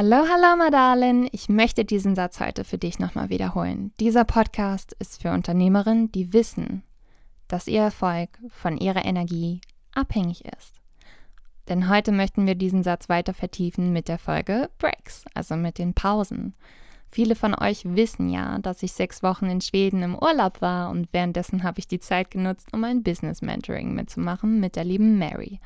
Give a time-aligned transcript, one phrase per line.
[0.00, 1.28] Hallo, hallo, Madalen.
[1.32, 3.92] Ich möchte diesen Satz heute für dich nochmal wiederholen.
[3.98, 6.84] Dieser Podcast ist für Unternehmerinnen, die wissen,
[7.48, 9.60] dass ihr Erfolg von ihrer Energie
[9.92, 10.76] abhängig ist.
[11.68, 15.94] Denn heute möchten wir diesen Satz weiter vertiefen mit der Folge Breaks, also mit den
[15.94, 16.54] Pausen.
[17.08, 21.12] Viele von euch wissen ja, dass ich sechs Wochen in Schweden im Urlaub war und
[21.12, 25.58] währenddessen habe ich die Zeit genutzt, um ein Business Mentoring mitzumachen mit der lieben Mary.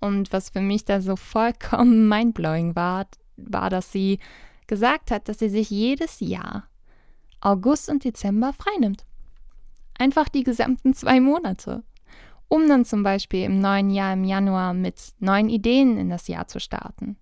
[0.00, 4.18] Und was für mich da so vollkommen mindblowing war, war, dass sie
[4.66, 6.64] gesagt hat, dass sie sich jedes Jahr
[7.40, 9.04] August und Dezember freinimmt.
[9.98, 11.82] Einfach die gesamten zwei Monate.
[12.48, 16.46] Um dann zum Beispiel im neuen Jahr im Januar mit neuen Ideen in das Jahr
[16.46, 17.16] zu starten.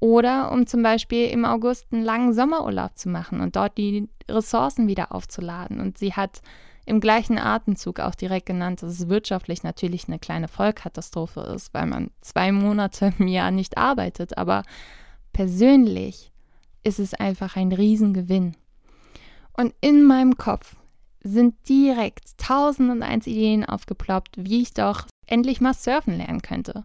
[0.00, 4.88] Oder um zum Beispiel im August einen langen Sommerurlaub zu machen und dort die Ressourcen
[4.88, 5.80] wieder aufzuladen.
[5.80, 6.40] Und sie hat
[6.86, 11.86] im gleichen Atemzug auch direkt genannt, dass es wirtschaftlich natürlich eine kleine Vollkatastrophe ist, weil
[11.86, 14.38] man zwei Monate im Jahr nicht arbeitet.
[14.38, 14.62] Aber
[15.32, 16.32] persönlich
[16.82, 18.56] ist es einfach ein Riesengewinn.
[19.56, 20.76] Und in meinem Kopf
[21.22, 26.84] sind direkt tausend und eins Ideen aufgeploppt, wie ich doch endlich mal surfen lernen könnte,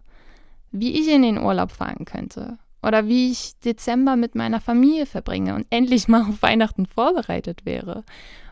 [0.70, 5.54] wie ich in den Urlaub fahren könnte oder wie ich Dezember mit meiner Familie verbringe
[5.54, 8.04] und endlich mal auf Weihnachten vorbereitet wäre.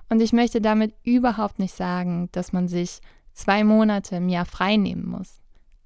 [0.09, 3.01] Und ich möchte damit überhaupt nicht sagen, dass man sich
[3.33, 5.41] zwei Monate im Jahr frei nehmen muss.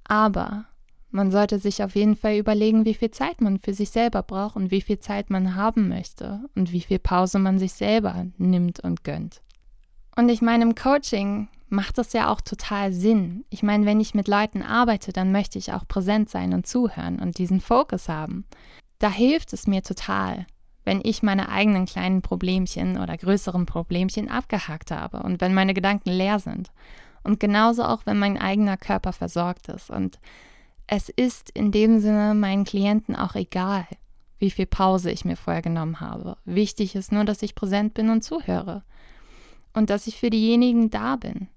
[0.04, 0.66] Aber
[1.10, 4.56] man sollte sich auf jeden Fall überlegen, wie viel Zeit man für sich selber braucht
[4.56, 8.80] und wie viel Zeit man haben möchte und wie viel Pause man sich selber nimmt
[8.80, 9.42] und gönnt.
[10.16, 13.44] Und ich meine, im Coaching macht das ja auch total Sinn.
[13.50, 17.18] Ich meine, wenn ich mit Leuten arbeite, dann möchte ich auch präsent sein und zuhören
[17.20, 18.44] und diesen Fokus haben.
[18.98, 20.46] Da hilft es mir total,
[20.84, 26.10] wenn ich meine eigenen kleinen Problemchen oder größeren Problemchen abgehakt habe und wenn meine Gedanken
[26.10, 26.70] leer sind.
[27.22, 29.90] Und genauso auch, wenn mein eigener Körper versorgt ist.
[29.90, 30.18] Und
[30.88, 33.86] es ist in dem Sinne meinen Klienten auch egal,
[34.38, 36.38] wie viel Pause ich mir vorher genommen habe.
[36.46, 38.82] Wichtig ist nur, dass ich präsent bin und zuhöre.
[39.74, 41.48] Und dass ich für diejenigen da bin.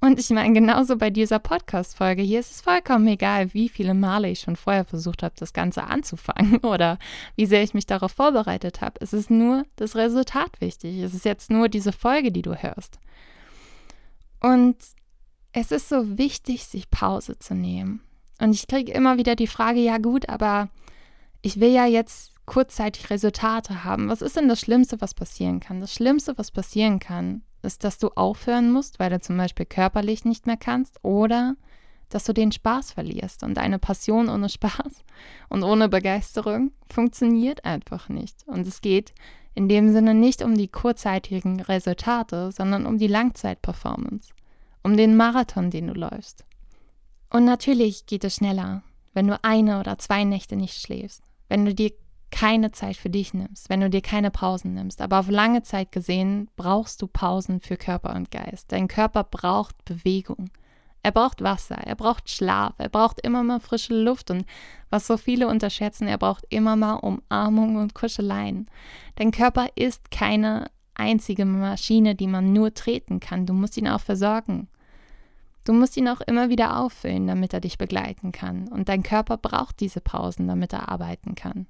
[0.00, 4.30] Und ich meine, genauso bei dieser Podcast-Folge hier ist es vollkommen egal, wie viele Male
[4.30, 6.98] ich schon vorher versucht habe, das Ganze anzufangen oder
[7.36, 8.94] wie sehr ich mich darauf vorbereitet habe.
[9.00, 11.00] Es ist nur das Resultat wichtig.
[11.00, 12.98] Es ist jetzt nur diese Folge, die du hörst.
[14.40, 14.76] Und
[15.52, 18.00] es ist so wichtig, sich Pause zu nehmen.
[18.40, 20.68] Und ich kriege immer wieder die Frage, ja gut, aber
[21.42, 24.08] ich will ja jetzt kurzzeitig Resultate haben.
[24.08, 25.80] Was ist denn das Schlimmste, was passieren kann?
[25.80, 30.24] Das Schlimmste, was passieren kann, ist, dass du aufhören musst, weil du zum Beispiel körperlich
[30.24, 31.54] nicht mehr kannst oder
[32.08, 33.44] dass du den Spaß verlierst.
[33.44, 35.04] Und eine Passion ohne Spaß
[35.48, 38.42] und ohne Begeisterung funktioniert einfach nicht.
[38.46, 39.12] Und es geht
[39.54, 44.32] in dem Sinne nicht um die kurzzeitigen Resultate, sondern um die Langzeitperformance,
[44.82, 46.44] um den Marathon, den du läufst.
[47.30, 48.82] Und natürlich geht es schneller,
[49.14, 51.92] wenn du eine oder zwei Nächte nicht schläfst, wenn du dir
[52.30, 55.00] keine Zeit für dich nimmst, wenn du dir keine Pausen nimmst.
[55.00, 58.72] Aber auf lange Zeit gesehen brauchst du Pausen für Körper und Geist.
[58.72, 60.50] Dein Körper braucht Bewegung.
[61.02, 64.44] Er braucht Wasser, er braucht Schlaf, er braucht immer mal frische Luft und
[64.90, 68.66] was so viele unterschätzen, er braucht immer mal Umarmung und Kuscheleien.
[69.16, 73.46] Dein Körper ist keine einzige Maschine, die man nur treten kann.
[73.46, 74.68] Du musst ihn auch versorgen.
[75.64, 78.68] Du musst ihn auch immer wieder auffüllen, damit er dich begleiten kann.
[78.68, 81.66] Und dein Körper braucht diese Pausen, damit er arbeiten kann.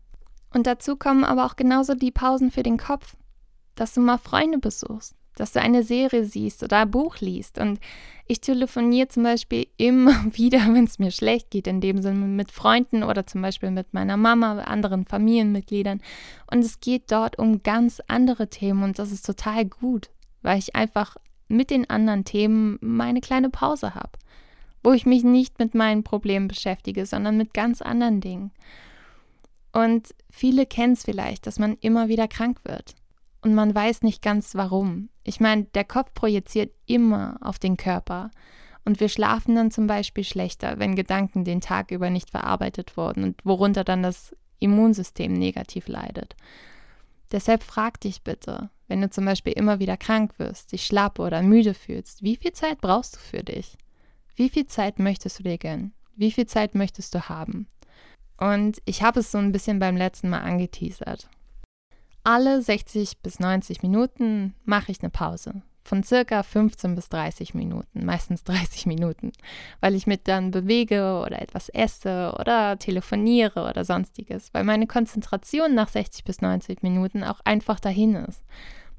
[0.53, 3.17] Und dazu kommen aber auch genauso die Pausen für den Kopf,
[3.75, 7.59] dass du mal Freunde besuchst, dass du eine Serie siehst oder ein Buch liest.
[7.59, 7.81] Und
[8.27, 12.53] ich telefoniere zum Beispiel immer wieder, wenn es mir schlecht geht, in dem Sinne mit
[12.53, 16.01] Freunden oder zum Beispiel mit meiner Mama, anderen Familienmitgliedern.
[16.51, 20.11] Und es geht dort um ganz andere Themen und das ist total gut,
[20.43, 21.17] weil ich einfach
[21.51, 24.13] mit den anderen Themen meine kleine Pause habe,
[24.83, 28.53] wo ich mich nicht mit meinen Problemen beschäftige, sondern mit ganz anderen Dingen.
[29.73, 32.95] Und viele kennen es vielleicht, dass man immer wieder krank wird
[33.43, 35.09] und man weiß nicht ganz warum.
[35.25, 38.31] Ich meine, der Kopf projiziert immer auf den Körper
[38.85, 43.25] und wir schlafen dann zum Beispiel schlechter, wenn Gedanken den Tag über nicht verarbeitet wurden
[43.25, 46.37] und worunter dann das Immunsystem negativ leidet.
[47.33, 51.43] Deshalb frag dich bitte, wenn du zum Beispiel immer wieder krank wirst, dich schlapp oder
[51.43, 53.79] müde fühlst, wie viel Zeit brauchst du für dich?
[54.35, 55.93] Wie viel Zeit möchtest du dir gönnen?
[56.17, 57.69] Wie viel Zeit möchtest du haben?
[58.37, 61.29] Und ich habe es so ein bisschen beim letzten Mal angeteasert.
[62.25, 68.05] Alle 60 bis 90 Minuten mache ich eine Pause von circa 15 bis 30 Minuten,
[68.05, 69.33] meistens 30 Minuten,
[69.81, 75.75] weil ich mich dann bewege oder etwas esse oder telefoniere oder sonstiges, weil meine Konzentration
[75.75, 78.43] nach 60 bis 90 Minuten auch einfach dahin ist.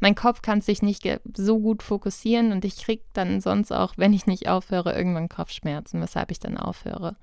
[0.02, 1.08] Mein Kopf kann sich nicht
[1.38, 6.02] so gut fokussieren und ich kriege dann sonst auch, wenn ich nicht aufhöre, irgendwann Kopfschmerzen,
[6.02, 7.16] weshalb ich dann aufhöre.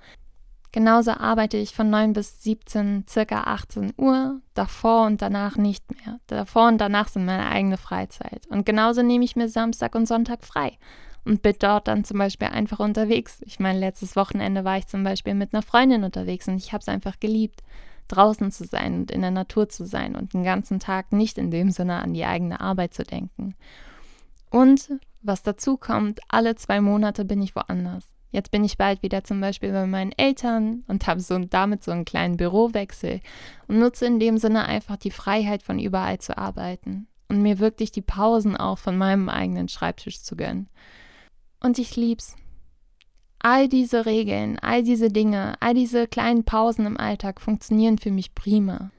[0.71, 6.19] Genauso arbeite ich von 9 bis 17, circa 18 Uhr, davor und danach nicht mehr.
[6.27, 8.47] Davor und danach sind meine eigene Freizeit.
[8.47, 10.77] Und genauso nehme ich mir Samstag und Sonntag frei
[11.25, 13.41] und bin dort dann zum Beispiel einfach unterwegs.
[13.45, 16.81] Ich meine, letztes Wochenende war ich zum Beispiel mit einer Freundin unterwegs und ich habe
[16.81, 17.61] es einfach geliebt,
[18.09, 21.51] draußen zu sein und in der Natur zu sein und den ganzen Tag nicht in
[21.51, 23.55] dem Sinne an die eigene Arbeit zu denken.
[24.49, 24.89] Und
[25.21, 28.05] was dazu kommt, alle zwei Monate bin ich woanders.
[28.31, 31.91] Jetzt bin ich bald wieder zum Beispiel bei meinen Eltern und habe so damit so
[31.91, 33.21] einen kleinen Bürowechsel
[33.67, 37.91] und nutze in dem Sinne einfach die Freiheit, von überall zu arbeiten und mir wirklich
[37.91, 40.67] die Pausen auch von meinem eigenen Schreibtisch zu gönnen.
[41.59, 42.35] Und ich lieb's.
[43.39, 48.35] All diese Regeln, all diese Dinge, all diese kleinen Pausen im Alltag funktionieren für mich
[48.35, 48.91] prima.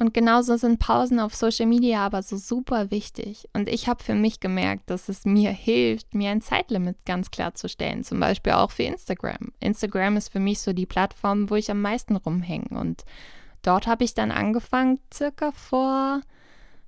[0.00, 3.48] Und genauso sind Pausen auf Social Media aber so super wichtig.
[3.52, 7.54] Und ich habe für mich gemerkt, dass es mir hilft, mir ein Zeitlimit ganz klar
[7.54, 8.04] zu stellen.
[8.04, 9.52] Zum Beispiel auch für Instagram.
[9.58, 12.78] Instagram ist für mich so die Plattform, wo ich am meisten rumhänge.
[12.78, 13.04] Und
[13.62, 16.20] dort habe ich dann angefangen, circa vor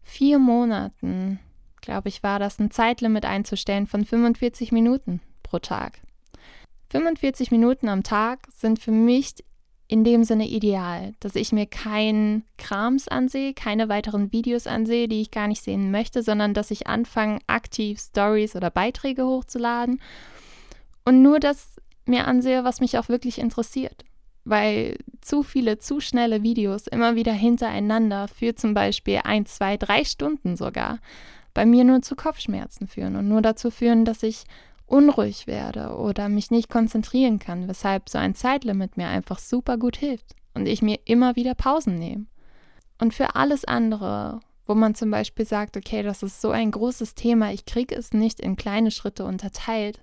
[0.02, 1.40] vier Monaten,
[1.80, 6.00] glaube ich, war das, ein Zeitlimit einzustellen von 45 Minuten pro Tag.
[6.90, 9.34] 45 Minuten am Tag sind für mich
[9.86, 15.20] in dem Sinne ideal, dass ich mir keinen Krams ansehe, keine weiteren Videos ansehe, die
[15.20, 20.00] ich gar nicht sehen möchte, sondern dass ich anfange, aktiv Stories oder Beiträge hochzuladen
[21.04, 21.76] und nur das
[22.06, 24.04] mir ansehe, was mich auch wirklich interessiert.
[24.44, 30.04] Weil zu viele, zu schnelle Videos immer wieder hintereinander für zum Beispiel ein, zwei, drei
[30.04, 30.98] Stunden sogar
[31.52, 34.44] bei mir nur zu Kopfschmerzen führen und nur dazu führen, dass ich
[34.90, 39.96] unruhig werde oder mich nicht konzentrieren kann, weshalb so ein Zeitlimit mir einfach super gut
[39.96, 42.26] hilft und ich mir immer wieder Pausen nehme.
[42.98, 47.14] Und für alles andere, wo man zum Beispiel sagt, okay, das ist so ein großes
[47.14, 50.00] Thema, ich kriege es nicht in kleine Schritte unterteilt,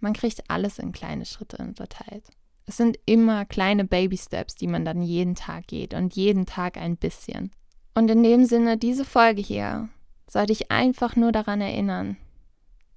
[0.00, 2.24] man kriegt alles in kleine Schritte unterteilt.
[2.66, 6.96] Es sind immer kleine Baby-Steps, die man dann jeden Tag geht und jeden Tag ein
[6.96, 7.50] bisschen.
[7.94, 9.88] Und in dem Sinne, diese Folge hier
[10.28, 12.16] sollte ich einfach nur daran erinnern,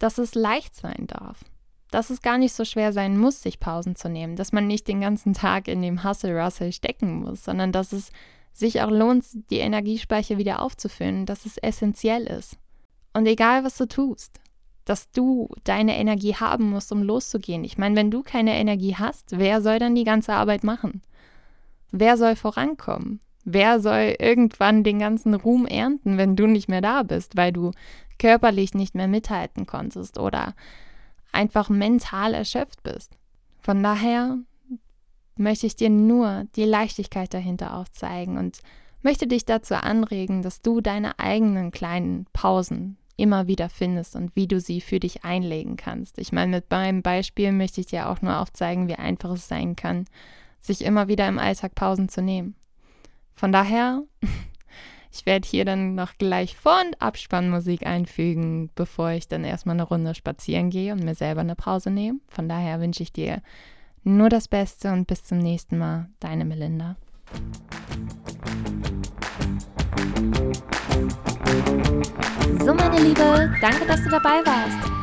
[0.03, 1.45] dass es leicht sein darf.
[1.89, 4.35] Dass es gar nicht so schwer sein muss, sich Pausen zu nehmen.
[4.35, 8.11] Dass man nicht den ganzen Tag in dem Hustle-Russell stecken muss, sondern dass es
[8.51, 12.57] sich auch lohnt, die Energiespeicher wieder aufzufüllen, dass es essentiell ist.
[13.13, 14.41] Und egal, was du tust,
[14.83, 17.63] dass du deine Energie haben musst, um loszugehen.
[17.63, 21.01] Ich meine, wenn du keine Energie hast, wer soll dann die ganze Arbeit machen?
[21.91, 23.21] Wer soll vorankommen?
[23.45, 27.71] Wer soll irgendwann den ganzen Ruhm ernten, wenn du nicht mehr da bist, weil du
[28.17, 30.53] körperlich nicht mehr mithalten konntest oder
[31.31, 33.17] einfach mental erschöpft bist?
[33.59, 34.37] Von daher
[35.35, 38.59] möchte ich dir nur die Leichtigkeit dahinter aufzeigen und
[39.01, 44.47] möchte dich dazu anregen, dass du deine eigenen kleinen Pausen immer wieder findest und wie
[44.47, 46.17] du sie für dich einlegen kannst.
[46.17, 49.75] Ich meine, mit meinem Beispiel möchte ich dir auch nur aufzeigen, wie einfach es sein
[49.75, 50.05] kann,
[50.59, 52.55] sich immer wieder im Alltag Pausen zu nehmen.
[53.35, 54.03] Von daher,
[55.11, 59.83] ich werde hier dann noch gleich Vor- und Abspannmusik einfügen, bevor ich dann erstmal eine
[59.83, 62.19] Runde spazieren gehe und mir selber eine Pause nehme.
[62.27, 63.41] Von daher wünsche ich dir
[64.03, 66.09] nur das Beste und bis zum nächsten Mal.
[66.19, 66.95] Deine Melinda.
[72.59, 75.02] So, meine Liebe, danke, dass du dabei warst.